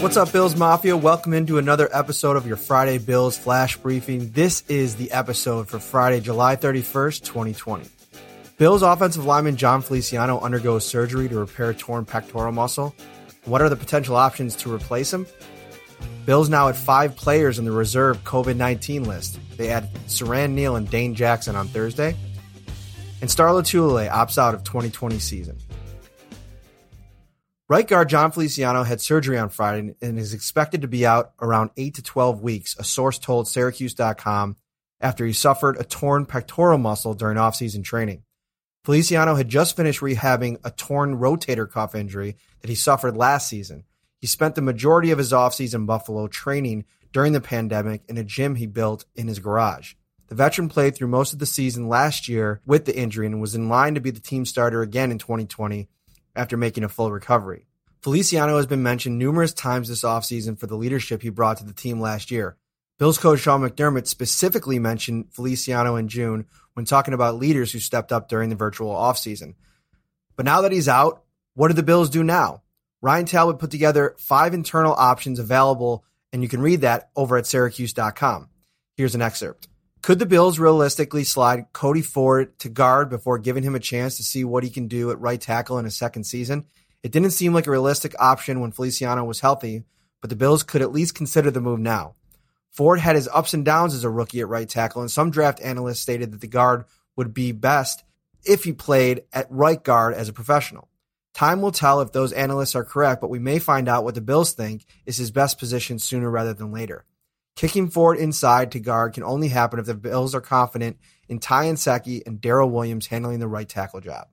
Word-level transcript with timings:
What's 0.00 0.16
up, 0.16 0.32
Bills 0.32 0.56
Mafia? 0.56 0.96
Welcome 0.96 1.34
into 1.34 1.58
another 1.58 1.86
episode 1.92 2.38
of 2.38 2.46
your 2.46 2.56
Friday 2.56 2.96
Bills 2.96 3.36
Flash 3.36 3.76
Briefing. 3.76 4.30
This 4.30 4.64
is 4.66 4.96
the 4.96 5.10
episode 5.10 5.68
for 5.68 5.78
Friday, 5.78 6.20
July 6.20 6.56
31st, 6.56 7.22
2020. 7.22 7.84
Bills 8.56 8.80
offensive 8.80 9.26
lineman 9.26 9.56
Jon 9.56 9.82
Feliciano 9.82 10.40
undergoes 10.40 10.86
surgery 10.86 11.28
to 11.28 11.38
repair 11.38 11.74
torn 11.74 12.06
pectoral 12.06 12.50
muscle. 12.50 12.94
What 13.44 13.60
are 13.60 13.68
the 13.68 13.76
potential 13.76 14.16
options 14.16 14.56
to 14.56 14.72
replace 14.72 15.12
him? 15.12 15.26
Bills 16.24 16.48
now 16.48 16.68
at 16.68 16.76
five 16.76 17.14
players 17.14 17.58
in 17.58 17.66
the 17.66 17.72
reserve 17.72 18.24
COVID 18.24 18.56
19 18.56 19.04
list. 19.04 19.38
They 19.58 19.68
add 19.68 19.92
Siran 20.06 20.52
Neal 20.52 20.76
and 20.76 20.88
Dane 20.88 21.14
Jackson 21.14 21.56
on 21.56 21.68
Thursday. 21.68 22.16
And 23.20 23.30
Star 23.30 23.48
Lotulelei 23.48 24.10
opts 24.10 24.38
out 24.38 24.54
of 24.54 24.64
2020 24.64 25.18
season. 25.18 25.58
Right 27.70 27.86
guard 27.86 28.08
Jon 28.08 28.32
Feliciano 28.32 28.82
had 28.82 29.00
surgery 29.00 29.38
on 29.38 29.48
Friday 29.48 29.94
and 30.02 30.18
is 30.18 30.34
expected 30.34 30.82
to 30.82 30.88
be 30.88 31.06
out 31.06 31.34
around 31.40 31.70
8 31.76 31.94
to 31.94 32.02
12 32.02 32.42
weeks, 32.42 32.74
a 32.76 32.82
source 32.82 33.16
told 33.16 33.46
Syracuse.com 33.46 34.56
after 35.00 35.24
he 35.24 35.32
suffered 35.32 35.76
a 35.78 35.84
torn 35.84 36.26
pectoral 36.26 36.78
muscle 36.78 37.14
during 37.14 37.36
offseason 37.36 37.84
training. 37.84 38.24
Feliciano 38.84 39.36
had 39.36 39.48
just 39.48 39.76
finished 39.76 40.00
rehabbing 40.00 40.58
a 40.64 40.72
torn 40.72 41.18
rotator 41.18 41.70
cuff 41.70 41.94
injury 41.94 42.34
that 42.60 42.70
he 42.70 42.74
suffered 42.74 43.16
last 43.16 43.48
season. 43.48 43.84
He 44.18 44.26
spent 44.26 44.56
the 44.56 44.62
majority 44.62 45.12
of 45.12 45.18
his 45.18 45.30
offseason 45.30 45.86
Buffalo 45.86 46.26
training 46.26 46.86
during 47.12 47.34
the 47.34 47.40
pandemic 47.40 48.02
in 48.08 48.18
a 48.18 48.24
gym 48.24 48.56
he 48.56 48.66
built 48.66 49.04
in 49.14 49.28
his 49.28 49.38
garage. 49.38 49.94
The 50.26 50.34
veteran 50.34 50.68
played 50.70 50.96
through 50.96 51.06
most 51.06 51.32
of 51.32 51.38
the 51.38 51.46
season 51.46 51.88
last 51.88 52.28
year 52.28 52.62
with 52.66 52.84
the 52.86 52.98
injury 52.98 53.26
and 53.26 53.40
was 53.40 53.54
in 53.54 53.68
line 53.68 53.94
to 53.94 54.00
be 54.00 54.10
the 54.10 54.18
team 54.18 54.44
starter 54.44 54.82
again 54.82 55.12
in 55.12 55.18
2020 55.18 55.88
after 56.34 56.56
making 56.56 56.84
a 56.84 56.88
full 56.88 57.10
recovery. 57.10 57.66
Feliciano 58.02 58.56
has 58.56 58.66
been 58.66 58.82
mentioned 58.82 59.18
numerous 59.18 59.52
times 59.52 59.88
this 59.88 60.04
offseason 60.04 60.58
for 60.58 60.66
the 60.66 60.76
leadership 60.76 61.20
he 61.20 61.28
brought 61.28 61.58
to 61.58 61.64
the 61.64 61.74
team 61.74 62.00
last 62.00 62.30
year. 62.30 62.56
Bills 62.98 63.18
coach 63.18 63.40
Sean 63.40 63.60
McDermott 63.60 64.06
specifically 64.06 64.78
mentioned 64.78 65.32
Feliciano 65.32 65.96
in 65.96 66.08
June 66.08 66.46
when 66.72 66.86
talking 66.86 67.12
about 67.12 67.36
leaders 67.36 67.72
who 67.72 67.78
stepped 67.78 68.10
up 68.10 68.28
during 68.28 68.48
the 68.48 68.56
virtual 68.56 68.94
offseason. 68.94 69.54
But 70.34 70.46
now 70.46 70.62
that 70.62 70.72
he's 70.72 70.88
out, 70.88 71.24
what 71.54 71.68
do 71.68 71.74
the 71.74 71.82
Bills 71.82 72.08
do 72.08 72.24
now? 72.24 72.62
Ryan 73.02 73.26
Talbot 73.26 73.58
put 73.58 73.70
together 73.70 74.14
five 74.18 74.54
internal 74.54 74.94
options 74.94 75.38
available, 75.38 76.04
and 76.32 76.42
you 76.42 76.48
can 76.48 76.62
read 76.62 76.82
that 76.82 77.10
over 77.16 77.36
at 77.36 77.46
syracuse.com. 77.46 78.48
Here's 78.96 79.14
an 79.14 79.22
excerpt. 79.22 79.68
Could 80.02 80.18
the 80.18 80.26
Bills 80.26 80.58
realistically 80.58 81.24
slide 81.24 81.66
Cody 81.74 82.02
Ford 82.02 82.58
to 82.60 82.70
guard 82.70 83.10
before 83.10 83.38
giving 83.38 83.62
him 83.62 83.74
a 83.74 83.80
chance 83.80 84.16
to 84.16 84.22
see 84.22 84.44
what 84.44 84.64
he 84.64 84.70
can 84.70 84.88
do 84.88 85.10
at 85.10 85.20
right 85.20 85.40
tackle 85.40 85.78
in 85.78 85.84
his 85.84 85.98
second 85.98 86.24
season? 86.24 86.64
It 87.02 87.12
didn't 87.12 87.30
seem 87.30 87.54
like 87.54 87.66
a 87.66 87.70
realistic 87.70 88.14
option 88.18 88.60
when 88.60 88.72
Feliciano 88.72 89.24
was 89.24 89.40
healthy, 89.40 89.84
but 90.20 90.30
the 90.30 90.36
Bills 90.36 90.62
could 90.62 90.82
at 90.82 90.92
least 90.92 91.14
consider 91.14 91.50
the 91.50 91.60
move 91.60 91.80
now. 91.80 92.14
Ford 92.70 93.00
had 93.00 93.16
his 93.16 93.28
ups 93.28 93.54
and 93.54 93.64
downs 93.64 93.94
as 93.94 94.04
a 94.04 94.10
rookie 94.10 94.40
at 94.40 94.48
right 94.48 94.68
tackle, 94.68 95.00
and 95.00 95.10
some 95.10 95.30
draft 95.30 95.60
analysts 95.60 96.00
stated 96.00 96.32
that 96.32 96.40
the 96.40 96.46
guard 96.46 96.84
would 97.16 97.34
be 97.34 97.52
best 97.52 98.04
if 98.44 98.64
he 98.64 98.72
played 98.72 99.22
at 99.32 99.50
right 99.50 99.82
guard 99.82 100.14
as 100.14 100.28
a 100.28 100.32
professional. 100.32 100.88
Time 101.32 101.62
will 101.62 101.72
tell 101.72 102.00
if 102.00 102.12
those 102.12 102.32
analysts 102.32 102.74
are 102.74 102.84
correct, 102.84 103.20
but 103.20 103.30
we 103.30 103.38
may 103.38 103.58
find 103.58 103.88
out 103.88 104.04
what 104.04 104.14
the 104.14 104.20
Bills 104.20 104.52
think 104.52 104.84
is 105.06 105.16
his 105.16 105.30
best 105.30 105.58
position 105.58 105.98
sooner 105.98 106.30
rather 106.30 106.54
than 106.54 106.72
later. 106.72 107.04
Kicking 107.56 107.90
Ford 107.90 108.18
inside 108.18 108.72
to 108.72 108.80
guard 108.80 109.14
can 109.14 109.22
only 109.22 109.48
happen 109.48 109.78
if 109.78 109.86
the 109.86 109.94
Bills 109.94 110.34
are 110.34 110.40
confident 110.40 110.98
in 111.28 111.38
Ty 111.38 111.66
Nsekhe 111.66 112.22
and 112.26 112.40
Daryl 112.40 112.70
Williams 112.70 113.06
handling 113.06 113.38
the 113.38 113.48
right 113.48 113.68
tackle 113.68 114.00
job. 114.00 114.28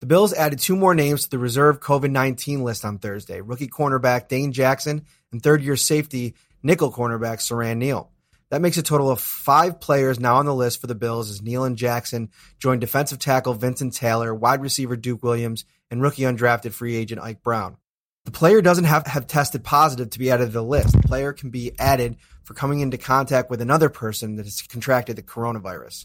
The 0.00 0.06
Bills 0.06 0.34
added 0.34 0.58
two 0.58 0.76
more 0.76 0.94
names 0.94 1.24
to 1.24 1.30
the 1.30 1.38
reserve 1.38 1.80
COVID 1.80 2.10
19 2.10 2.62
list 2.62 2.84
on 2.84 2.98
Thursday 2.98 3.40
rookie 3.40 3.66
cornerback 3.66 4.28
Dane 4.28 4.52
Jackson 4.52 5.06
and 5.32 5.42
third 5.42 5.62
year 5.62 5.76
safety 5.76 6.34
nickel 6.62 6.92
cornerback 6.92 7.38
Siran 7.38 7.78
Neal. 7.78 8.10
That 8.50 8.60
makes 8.60 8.76
a 8.76 8.82
total 8.82 9.10
of 9.10 9.22
five 9.22 9.80
players 9.80 10.20
now 10.20 10.36
on 10.36 10.44
the 10.44 10.54
list 10.54 10.82
for 10.82 10.86
the 10.86 10.94
Bills 10.94 11.30
as 11.30 11.40
Neal 11.40 11.64
and 11.64 11.78
Jackson 11.78 12.28
join 12.58 12.78
defensive 12.78 13.18
tackle 13.18 13.54
Vincent 13.54 13.94
Taylor, 13.94 14.34
wide 14.34 14.60
receiver 14.60 14.96
Duke 14.96 15.22
Williams, 15.22 15.64
and 15.90 16.02
rookie 16.02 16.22
undrafted 16.22 16.72
free 16.72 16.94
agent 16.94 17.22
Ike 17.22 17.42
Brown. 17.42 17.78
The 18.26 18.32
player 18.32 18.60
doesn't 18.60 18.84
have 18.84 19.06
have 19.06 19.26
tested 19.26 19.64
positive 19.64 20.10
to 20.10 20.18
be 20.18 20.30
added 20.30 20.46
to 20.46 20.52
the 20.52 20.62
list. 20.62 20.92
The 20.92 21.08
player 21.08 21.32
can 21.32 21.48
be 21.48 21.72
added 21.78 22.18
for 22.44 22.52
coming 22.52 22.80
into 22.80 22.98
contact 22.98 23.48
with 23.48 23.62
another 23.62 23.88
person 23.88 24.36
that 24.36 24.44
has 24.44 24.60
contracted 24.60 25.16
the 25.16 25.22
coronavirus. 25.22 26.04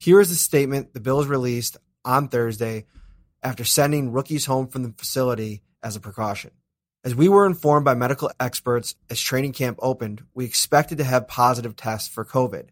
Here 0.00 0.20
is 0.20 0.30
the 0.30 0.34
statement 0.34 0.92
the 0.92 0.98
Bills 0.98 1.28
released 1.28 1.76
on 2.04 2.26
Thursday 2.26 2.86
after 3.42 3.64
sending 3.64 4.12
rookies 4.12 4.46
home 4.46 4.68
from 4.68 4.82
the 4.82 4.94
facility 4.96 5.62
as 5.82 5.96
a 5.96 6.00
precaution. 6.00 6.52
As 7.04 7.14
we 7.14 7.28
were 7.28 7.46
informed 7.46 7.84
by 7.84 7.94
medical 7.94 8.30
experts 8.38 8.94
as 9.10 9.20
training 9.20 9.52
camp 9.52 9.78
opened, 9.82 10.22
we 10.34 10.44
expected 10.44 10.98
to 10.98 11.04
have 11.04 11.26
positive 11.26 11.74
tests 11.74 12.08
for 12.08 12.24
COVID. 12.24 12.68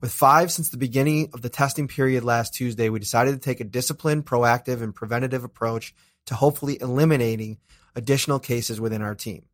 With 0.00 0.12
five 0.12 0.50
since 0.50 0.70
the 0.70 0.78
beginning 0.78 1.30
of 1.34 1.42
the 1.42 1.48
testing 1.48 1.88
period 1.88 2.24
last 2.24 2.54
Tuesday, 2.54 2.88
we 2.88 2.98
decided 2.98 3.32
to 3.32 3.38
take 3.38 3.60
a 3.60 3.64
disciplined, 3.64 4.24
proactive, 4.24 4.82
and 4.82 4.94
preventative 4.94 5.44
approach 5.44 5.94
to 6.26 6.34
hopefully 6.34 6.78
eliminating 6.80 7.58
additional 7.94 8.38
cases 8.38 8.80
within 8.80 9.02
our 9.02 9.14
team. 9.14 9.44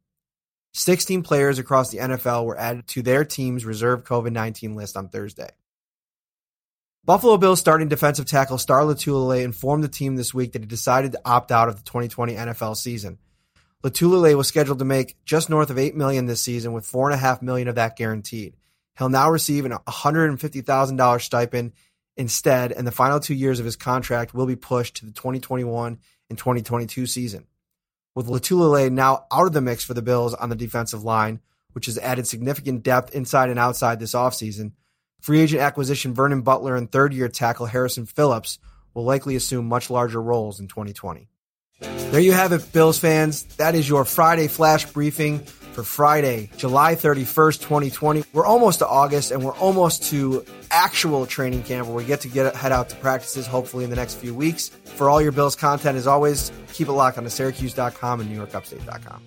16 0.75 1.23
players 1.23 1.59
across 1.59 1.91
the 1.91 1.99
NFL 1.99 2.45
were 2.45 2.59
added 2.59 2.87
to 2.89 3.03
their 3.03 3.25
team's 3.25 3.65
reserve 3.65 4.05
COVID 4.05 4.33
19 4.33 4.75
list 4.75 4.97
on 4.97 5.09
Thursday. 5.09 5.51
Buffalo 7.05 7.37
Bills 7.37 7.59
starting 7.59 7.89
defensive 7.89 8.27
tackle 8.27 8.59
Star 8.59 8.83
Lotulelei 8.83 9.43
informed 9.43 9.83
the 9.83 9.89
team 9.89 10.15
this 10.15 10.33
week 10.33 10.53
that 10.53 10.63
he 10.63 10.67
decided 10.67 11.13
to 11.13 11.21
opt 11.25 11.51
out 11.51 11.69
of 11.69 11.77
the 11.77 11.83
2020 11.83 12.35
NFL 12.35 12.77
season. 12.77 13.19
Lotulelei 13.83 14.37
was 14.37 14.47
scheduled 14.47 14.79
to 14.79 14.85
make 14.85 15.17
just 15.25 15.51
north 15.51 15.71
of 15.71 15.79
8 15.79 15.97
million 15.97 16.27
this 16.27 16.41
season, 16.41 16.73
with 16.73 16.87
4.5 16.87 17.43
million 17.43 17.67
of 17.67 17.75
that 17.75 17.97
guaranteed. 17.97 18.57
He'll 18.97 19.09
now 19.09 19.31
receive 19.31 19.65
an 19.65 19.73
$150,000 19.73 21.21
stipend 21.21 21.73
instead, 22.17 22.71
and 22.71 22.87
the 22.87 22.93
final 22.93 23.19
two 23.19 23.35
years 23.35 23.59
of 23.59 23.65
his 23.65 23.75
contract 23.75 24.33
will 24.33 24.47
be 24.47 24.55
pushed 24.55 24.99
to 24.99 25.07
the 25.07 25.13
2021 25.13 25.99
and 26.31 26.39
2022 26.39 27.07
season 27.07 27.47
with 28.15 28.27
Lotulelei 28.27 28.91
now 28.91 29.27
out 29.33 29.47
of 29.47 29.53
the 29.53 29.61
mix 29.61 29.85
for 29.85 29.95
the 29.95 30.03
Bills 30.03 30.35
on 30.35 30.51
the 30.51 30.57
defensive 30.57 31.03
line, 31.03 31.41
which 31.73 31.87
has 31.87 31.99
added 31.99 32.27
significant 32.27 32.83
depth 32.83 33.15
inside 33.15 33.51
and 33.51 33.59
outside 33.59 33.99
this 33.99 34.15
offseason. 34.15 34.73
Free 35.23 35.39
agent 35.39 35.63
acquisition 35.63 36.15
Vernon 36.15 36.43
Butler 36.43 36.75
and 36.75 36.91
third 36.91 37.15
year 37.15 37.29
tackle 37.29 37.67
Harrison 37.67 38.07
Phillips 38.07 38.59
will 38.93 39.05
likely 39.05 39.37
assume 39.37 39.67
much 39.67 39.89
larger 39.89 40.21
roles 40.21 40.59
in 40.59 40.67
2020. 40.67 41.29
There 41.79 42.21
you 42.21 42.33
have 42.33 42.51
it, 42.51 42.73
Bills 42.73 42.99
fans. 42.99 43.45
That 43.57 43.77
is 43.77 43.89
your 43.89 44.05
Friday 44.05 44.49
flash 44.49 44.85
briefing 44.87 45.39
for 45.39 45.85
Friday, 45.85 46.51
July 46.57 46.97
31st, 46.97 47.61
2020. 47.61 48.25
We're 48.33 48.45
almost 48.45 48.81
to 48.81 48.89
August 48.89 49.31
and 49.31 49.45
we're 49.45 49.55
almost 49.55 50.03
to 50.11 50.45
actual 50.73 51.25
training 51.27 51.63
camp 51.63 51.87
where 51.87 51.97
we 51.97 52.05
get 52.05 52.23
to 52.23 52.29
get 52.29 52.57
head 52.57 52.73
out 52.73 52.89
to 52.89 52.97
practices 52.97 53.47
hopefully 53.47 53.85
in 53.85 53.91
the 53.91 53.97
next 53.97 54.17
few 54.17 54.35
weeks. 54.35 54.71
For 54.71 55.09
all 55.09 55.23
your 55.23 55.33
Bills 55.33 55.55
content, 55.55 55.97
as 55.97 56.09
always, 56.09 56.51
keep 56.73 56.89
it 56.89 56.93
locked 56.93 57.17
on 57.17 57.23
to 57.23 57.31
Syracuse.com 57.31 58.21
and 58.21 58.29
NewYorkUpstate.com. 58.29 59.23